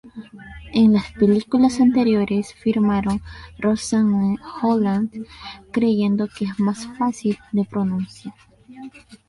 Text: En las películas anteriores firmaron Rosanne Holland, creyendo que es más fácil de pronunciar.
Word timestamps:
En 0.73 0.93
las 0.93 1.11
películas 1.11 1.79
anteriores 1.79 2.55
firmaron 2.55 3.21
Rosanne 3.59 4.35
Holland, 4.59 5.27
creyendo 5.71 6.27
que 6.27 6.45
es 6.45 6.59
más 6.59 6.87
fácil 6.97 7.37
de 7.51 7.65
pronunciar. 7.65 8.33